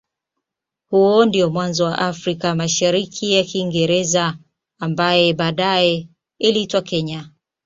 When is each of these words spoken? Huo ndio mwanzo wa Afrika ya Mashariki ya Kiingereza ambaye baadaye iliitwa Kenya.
Huo 0.89 1.25
ndio 1.25 1.49
mwanzo 1.49 1.83
wa 1.85 1.97
Afrika 1.99 2.47
ya 2.47 2.55
Mashariki 2.55 3.33
ya 3.33 3.43
Kiingereza 3.43 4.37
ambaye 4.79 5.33
baadaye 5.33 6.07
iliitwa 6.39 6.81
Kenya. 6.81 7.29